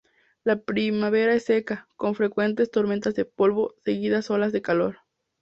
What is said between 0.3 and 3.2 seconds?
La primavera es seca, con frecuentes tormentas